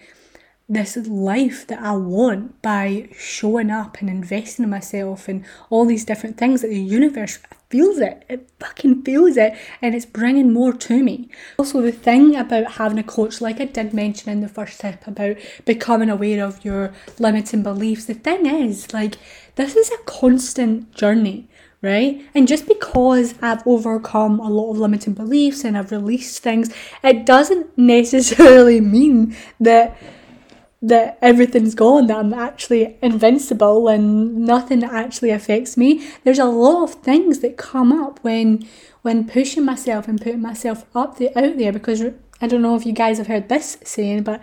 [0.66, 6.06] this life that I want by showing up and investing in myself and all these
[6.06, 8.24] different things that the universe feels it.
[8.30, 11.28] It fucking feels it and it's bringing more to me.
[11.58, 15.06] Also, the thing about having a coach, like I did mention in the first tip
[15.06, 19.16] about becoming aware of your limiting beliefs, the thing is, like,
[19.56, 21.46] this is a constant journey
[21.84, 22.20] right?
[22.34, 27.26] And just because I've overcome a lot of limiting beliefs and I've released things, it
[27.26, 29.96] doesn't necessarily mean that
[30.82, 36.06] that everything's gone, that I'm actually invincible and nothing actually affects me.
[36.24, 38.68] There's a lot of things that come up when
[39.00, 42.02] when pushing myself and putting myself up the out there because
[42.40, 44.42] I don't know if you guys have heard this saying, but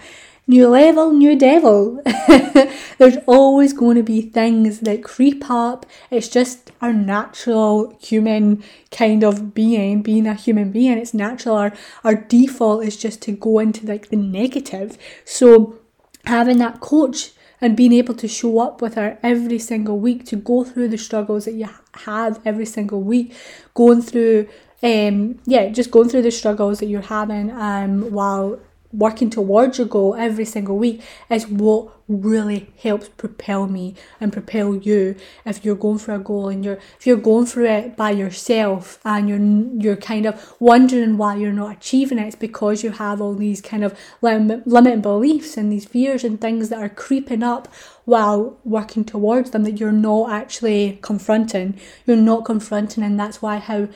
[0.52, 2.02] new level, new devil.
[2.98, 5.86] There's always going to be things that creep up.
[6.12, 8.62] It's just our natural human
[8.92, 10.98] kind of being, being a human being.
[10.98, 11.56] It's natural.
[11.56, 14.98] Our, our default is just to go into like the negative.
[15.24, 15.80] So
[16.26, 20.36] having that coach and being able to show up with her every single week to
[20.36, 23.34] go through the struggles that you have every single week,
[23.74, 24.50] going through
[24.84, 28.60] um yeah, just going through the struggles that you're having um while
[28.94, 34.76] working towards your goal every single week is what really helps propel me and propel
[34.76, 35.16] you.
[35.46, 39.00] If you're going for a goal and you're if you're going for it by yourself
[39.06, 43.22] and you're you're kind of wondering why you're not achieving it it's because you have
[43.22, 47.44] all these kind of lim- limiting beliefs and these fears and things that are creeping
[47.44, 47.68] up
[48.06, 51.80] while working towards them that you're not actually confronting.
[52.06, 53.88] You're not confronting and that's why how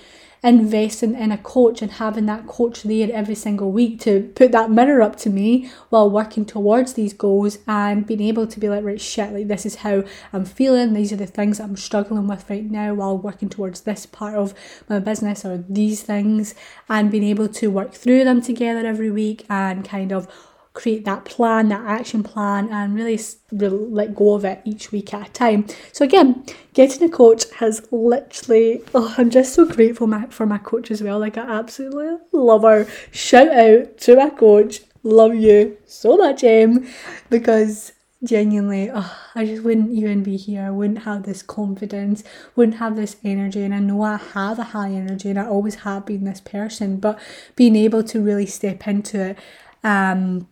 [0.43, 4.69] investing in a coach and having that coach there every single week to put that
[4.69, 8.83] mirror up to me while working towards these goals and being able to be like,
[8.83, 10.93] right, shit, like this is how I'm feeling.
[10.93, 14.53] These are the things I'm struggling with right now while working towards this part of
[14.89, 16.55] my business or these things
[16.89, 20.27] and being able to work through them together every week and kind of
[20.75, 23.19] create that plan, that action plan, and really,
[23.51, 25.65] really let go of it each week at a time.
[25.91, 28.81] So again, getting a coach has literally.
[28.93, 31.17] Oh, I'm just so grateful my, for my coach as well.
[31.17, 32.85] Like I absolutely love her.
[33.11, 34.81] Shout out to my coach.
[35.01, 36.87] Love you so much, Em,
[37.29, 40.63] because genuinely, oh, I just wouldn't even be here.
[40.63, 42.23] I wouldn't have this confidence,
[42.55, 43.63] wouldn't have this energy.
[43.63, 46.97] And I know I have a high energy and I always have been this person,
[46.97, 47.19] but
[47.55, 49.37] being able to really step into it
[49.83, 50.47] um,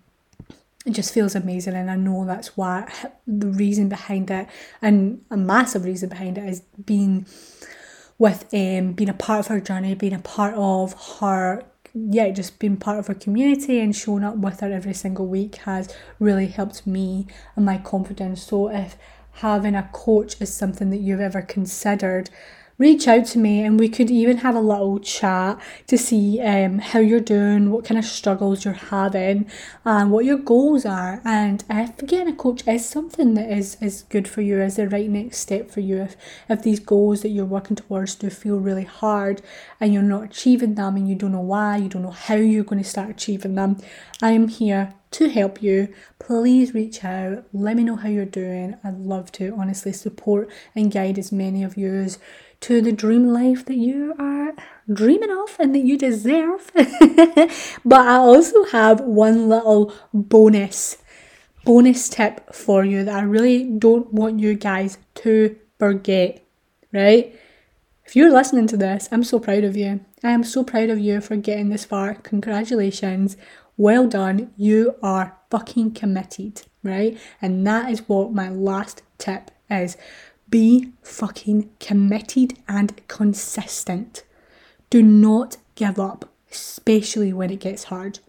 [0.86, 2.91] it just feels amazing and i know that's why
[3.27, 4.47] the reason behind it
[4.81, 7.25] and a massive reason behind it is being
[8.17, 11.63] with um being a part of her journey being a part of her
[11.93, 15.55] yeah just being part of her community and showing up with her every single week
[15.57, 18.41] has really helped me and my confidence.
[18.43, 18.97] So if
[19.38, 22.29] having a coach is something that you've ever considered
[22.78, 26.80] reach out to me and we could even have a little chat to see um,
[26.80, 29.49] how you're doing, what kind of struggles you're having,
[29.86, 31.21] and what your goals are.
[31.24, 34.89] And if getting a coach is something that is, is good for you, is the
[34.89, 36.15] right next step for you, if,
[36.49, 39.41] if these goals that you're working towards do feel really hard
[39.80, 42.63] and you're not achieving them and you don't know why, you don't know how you're
[42.63, 43.78] going to start achieving them,
[44.21, 45.93] I am here to help you.
[46.19, 48.76] Please reach out, let me know how you're doing.
[48.84, 52.19] I'd love to honestly support and guide as many of you as
[52.64, 54.53] to the dream life that you are
[54.91, 56.72] dreaming of and that you deserve.
[57.86, 60.97] but I also have one little bonus
[61.66, 66.43] bonus tip for you that I really don't want you guys to forget,
[66.91, 67.38] right?
[68.05, 70.01] If you're listening to this, I'm so proud of you.
[70.24, 72.16] I am so proud of you for getting this far.
[72.16, 73.38] Congratulations.
[73.78, 74.51] Well done.
[74.57, 77.18] You are fucking committed, right?
[77.41, 79.97] And that is what my last tip is.
[80.54, 84.24] Be fucking committed and consistent.
[84.91, 88.20] Do not give up, especially when it gets hard.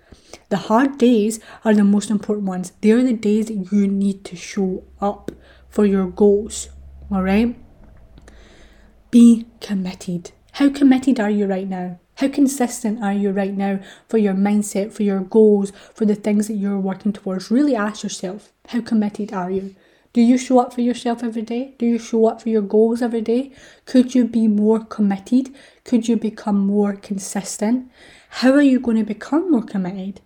[0.49, 2.73] The hard days are the most important ones.
[2.81, 5.33] They are the days that you need to show up
[5.69, 6.71] for your goals.
[7.13, 7.59] Alright?
[9.11, 10.33] Be committed.
[10.53, 12.01] How committed are you right now?
[12.15, 16.49] How consistent are you right now for your mindset, for your goals, for the things
[16.49, 17.51] that you're working towards?
[17.51, 19.75] Really ask yourself, how committed are you?
[20.15, 21.75] Do you show up for yourself every day?
[21.77, 23.51] Do you show up for your goals every day?
[23.85, 25.53] Could you be more committed?
[25.83, 27.91] Could you become more consistent?
[28.29, 30.21] How are you going to become more committed?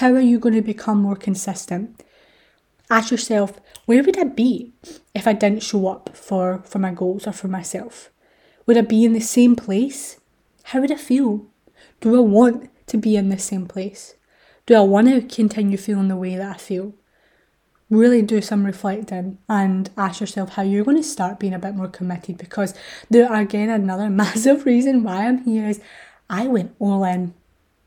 [0.00, 2.02] How are you going to become more consistent?
[2.88, 4.72] Ask yourself, where would I be
[5.14, 8.08] if I didn't show up for, for my goals or for myself?
[8.64, 10.18] Would I be in the same place?
[10.62, 11.44] How would I feel?
[12.00, 14.14] Do I want to be in the same place?
[14.64, 16.94] Do I want to continue feeling the way that I feel?
[17.88, 21.74] Really do some reflecting and ask yourself how you're going to start being a bit
[21.74, 22.74] more committed because
[23.10, 25.80] there again another massive reason why I'm here is
[26.28, 27.34] I went all in.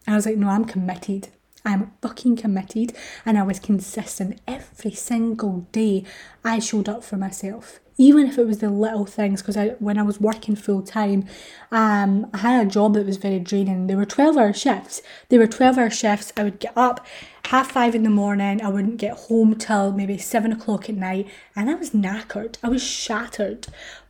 [0.07, 1.27] I was like, no, I'm committed.
[1.65, 2.93] I'm fucking committed.
[3.25, 4.39] And I was consistent.
[4.47, 6.05] Every single day
[6.43, 9.99] I showed up for myself even if it was the little things because I when
[9.99, 11.25] I was working full time
[11.71, 13.85] um I had a job that was very draining.
[13.85, 15.01] There were 12 hour shifts.
[15.27, 16.33] There were 12 hour shifts.
[16.35, 17.05] I would get up
[17.49, 21.27] half five in the morning I wouldn't get home till maybe seven o'clock at night
[21.55, 23.67] and I was knackered I was shattered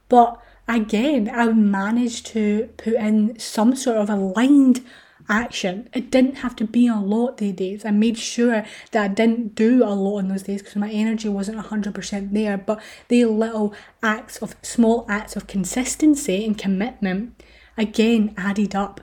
[0.09, 4.85] but again I managed to put in some sort of aligned
[5.29, 5.87] action.
[5.93, 7.85] It didn't have to be a lot these days.
[7.85, 11.29] I made sure that I didn't do a lot on those days because my energy
[11.29, 12.57] wasn't 100% there.
[12.57, 17.41] But the little acts of small acts of consistency and commitment
[17.77, 19.01] again added up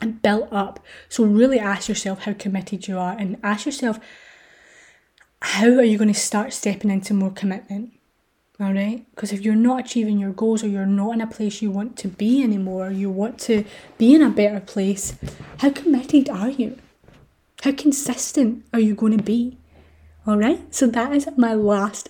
[0.00, 0.80] and built up.
[1.08, 3.98] So really ask yourself how committed you are and ask yourself
[5.42, 7.92] how are you going to start stepping into more commitment?
[8.58, 11.60] all right because if you're not achieving your goals or you're not in a place
[11.60, 13.64] you want to be anymore you want to
[13.98, 15.14] be in a better place
[15.58, 16.78] how committed are you
[17.62, 19.58] how consistent are you going to be
[20.26, 22.08] all right so that is my last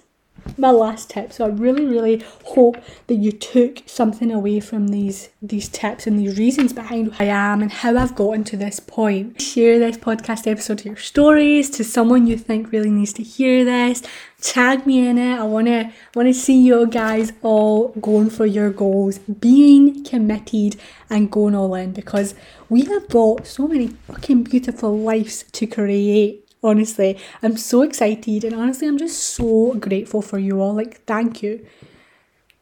[0.56, 1.32] my last tip.
[1.32, 2.76] So I really, really hope
[3.06, 7.26] that you took something away from these these tips and these reasons behind who I
[7.26, 9.40] am and how I've gotten to this point.
[9.40, 13.64] Share this podcast episode to your stories, to someone you think really needs to hear
[13.64, 14.02] this.
[14.40, 15.38] Tag me in it.
[15.38, 20.76] I wanna wanna see you guys all going for your goals, being committed
[21.08, 22.34] and going all in because
[22.68, 27.18] we have got so many fucking beautiful lives to create honestly.
[27.42, 30.74] I'm so excited and honestly i'm just so grateful for you all.
[30.74, 31.66] Like thank you.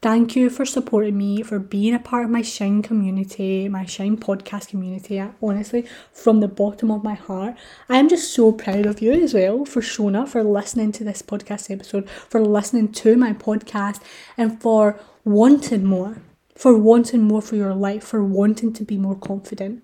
[0.03, 4.19] Thank you for supporting me for being a part of my shine community my shine
[4.19, 7.57] podcast community honestly from the bottom of my heart.
[7.89, 11.05] I am just so proud of you as well for showing up for listening to
[11.05, 14.03] this podcast episode for listening to my podcast
[14.37, 16.19] and for wanting more
[16.55, 19.83] for wanting more for your life for wanting to be more confident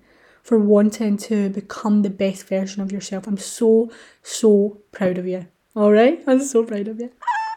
[0.51, 3.25] for wanting to become the best version of yourself.
[3.25, 3.89] I'm so,
[4.21, 5.47] so proud of you.
[5.77, 6.21] All right?
[6.27, 7.09] I'm so proud of you.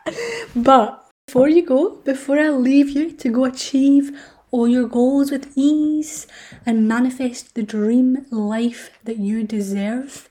[0.55, 4.17] but before you go, before I leave you to go achieve
[4.53, 6.29] all your goals with ease
[6.65, 10.29] and manifest the dream life that you deserve,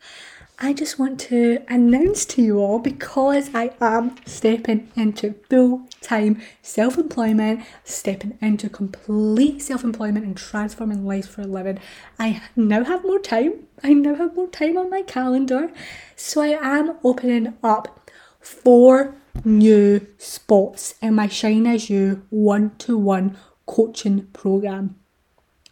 [0.66, 6.42] I just want to announce to you all because I am stepping into full time
[6.62, 11.80] self employment, stepping into complete self employment and transforming lives for a living.
[12.18, 13.68] I now have more time.
[13.84, 15.70] I now have more time on my calendar.
[16.16, 18.10] So I am opening up
[18.40, 24.96] four new spots in my Shine As You one to one coaching program.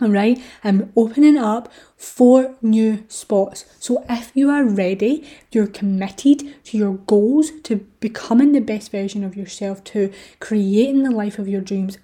[0.01, 3.65] Alright, I'm opening up four new spots.
[3.79, 9.23] So if you are ready, you're committed to your goals, to becoming the best version
[9.23, 11.99] of yourself, to creating the life of your dreams,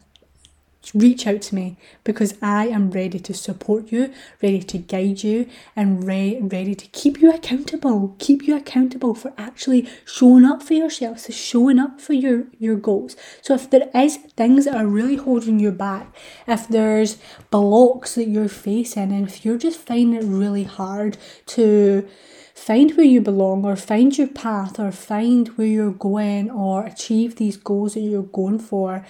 [0.93, 5.47] reach out to me because I am ready to support you, ready to guide you,
[5.75, 8.15] and re- ready to keep you accountable.
[8.19, 12.75] Keep you accountable for actually showing up for yourself, so showing up for your, your
[12.75, 13.15] goals.
[13.41, 16.15] So if there is things that are really holding you back,
[16.47, 17.17] if there's
[17.51, 21.17] blocks that you're facing, and if you're just finding it really hard
[21.47, 22.07] to
[22.53, 27.35] find where you belong or find your path or find where you're going or achieve
[27.35, 29.05] these goals that you're going for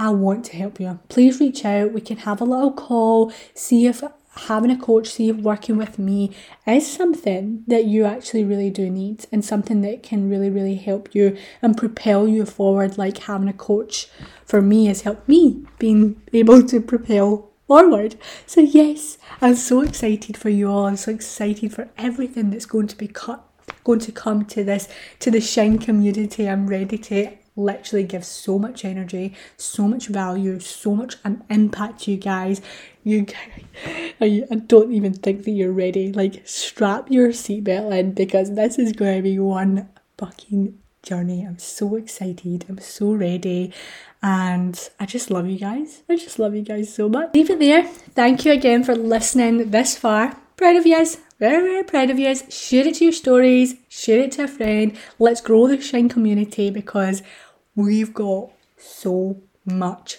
[0.00, 0.98] I want to help you.
[1.10, 1.92] Please reach out.
[1.92, 4.02] We can have a little call, see if
[4.34, 6.34] having a coach, see if working with me
[6.66, 11.14] is something that you actually really do need and something that can really, really help
[11.14, 14.08] you and propel you forward, like having a coach
[14.46, 18.16] for me has helped me being able to propel forward.
[18.46, 20.86] So, yes, I'm so excited for you all.
[20.86, 23.44] I'm so excited for everything that's going to be cut.
[23.84, 24.88] Going to come to this
[25.18, 26.48] to the Shine community.
[26.48, 32.02] I'm ready to literally gives so much energy, so much value, so much an impact
[32.02, 32.60] to you guys.
[33.04, 33.26] You
[34.20, 36.12] I, don't even think that you're ready.
[36.12, 39.88] Like strap your seatbelt in because this is going to be one
[40.18, 41.44] fucking journey.
[41.44, 42.66] I'm so excited.
[42.68, 43.72] I'm so ready.
[44.22, 46.02] And I just love you guys.
[46.08, 47.34] I just love you guys so much.
[47.34, 47.84] Leave it there.
[47.84, 50.36] Thank you again for listening this far.
[50.56, 51.18] Proud of you guys.
[51.38, 52.44] Very, very proud of you guys.
[52.50, 53.76] Share it to your stories.
[53.88, 54.94] Share it to a friend.
[55.18, 57.22] Let's grow the Shine community because
[57.76, 60.18] we've got so much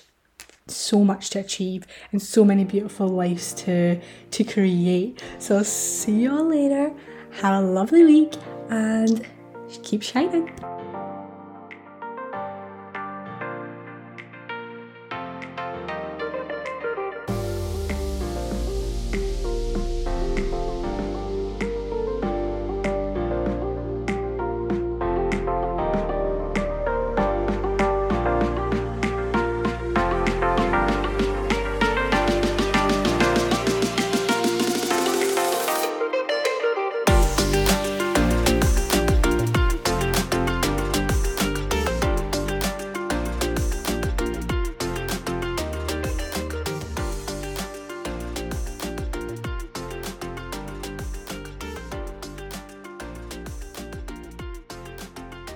[0.68, 4.00] so much to achieve and so many beautiful lives to
[4.32, 5.22] to create.
[5.40, 6.94] So see you all later.
[7.42, 8.34] Have a lovely week
[8.70, 9.26] and
[9.84, 10.52] keep shining